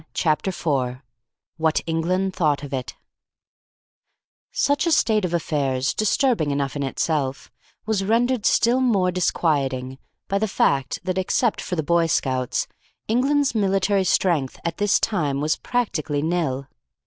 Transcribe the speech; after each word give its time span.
Chapter 0.15 0.51
4 0.51 1.03
WHAT 1.57 1.81
ENGLAND 1.85 2.33
THOUGHT 2.35 2.63
OF 2.63 2.73
IT 2.73 2.95
Such 4.51 4.87
a 4.87 4.91
state 4.91 5.25
of 5.25 5.31
affairs, 5.35 5.93
disturbing 5.93 6.49
enough 6.49 6.75
in 6.75 6.81
itself, 6.81 7.51
was 7.85 8.03
rendered 8.03 8.47
still 8.47 8.81
more 8.81 9.11
disquieting 9.11 9.99
by 10.27 10.39
the 10.39 10.47
fact 10.47 10.97
that, 11.03 11.19
except 11.19 11.61
for 11.61 11.75
the 11.75 11.83
Boy 11.83 12.07
Scouts, 12.07 12.65
England's 13.07 13.53
military 13.53 14.03
strength 14.03 14.59
at 14.65 14.77
this 14.77 14.99
time 14.99 15.39
was 15.39 15.55
practically 15.57 16.23
nil. 16.23 16.65